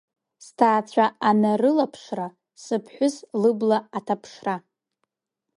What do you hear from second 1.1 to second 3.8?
анарылаԥшра, сыԥҳәыс лыбла